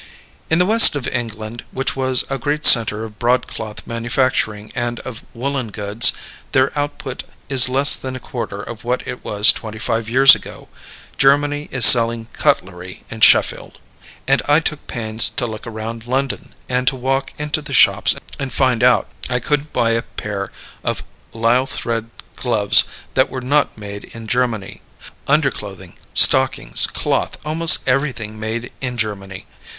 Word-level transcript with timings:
In 0.49 0.57
the 0.57 0.65
west 0.65 0.95
of 0.95 1.07
England, 1.09 1.63
which 1.71 1.95
was 1.95 2.25
a 2.27 2.39
great 2.39 2.65
center 2.65 3.03
of 3.03 3.19
broadcloth 3.19 3.85
manufacturing 3.85 4.71
and 4.73 4.99
of 5.01 5.23
woolen 5.35 5.69
goods, 5.69 6.13
their 6.53 6.75
output 6.75 7.23
is 7.49 7.69
less 7.69 7.95
than 7.95 8.15
a 8.15 8.19
quarter 8.19 8.63
of 8.63 8.83
what 8.83 9.07
it 9.07 9.23
was 9.23 9.51
twenty 9.51 9.77
five 9.77 10.09
years 10.09 10.33
ago. 10.33 10.69
Germany 11.19 11.67
is 11.71 11.85
selling 11.85 12.25
cutlery 12.33 13.03
in 13.11 13.21
Sheffield. 13.21 13.77
And 14.27 14.41
I 14.47 14.59
took 14.59 14.87
pains 14.87 15.29
to 15.29 15.45
look 15.45 15.67
around 15.67 16.07
London, 16.07 16.55
and 16.67 16.87
to 16.87 16.95
walk 16.95 17.33
into 17.37 17.61
the 17.61 17.71
shops 17.71 18.15
and 18.39 18.51
find 18.51 18.83
out. 18.83 19.07
I 19.29 19.39
couldn't 19.39 19.71
buy 19.71 19.91
a 19.91 20.01
pair 20.01 20.51
of 20.83 21.03
lisle 21.31 21.67
thread 21.67 22.09
gloves 22.35 22.85
that 23.13 23.29
were 23.29 23.39
not 23.39 23.77
made 23.77 24.05
in 24.05 24.25
Germany. 24.25 24.81
Underclothing, 25.27 25.93
stockings, 26.15 26.87
cloth, 26.87 27.37
almost 27.45 27.87
everything 27.87 28.39
made 28.39 28.71
in 28.81 28.97
Germany. 28.97 29.45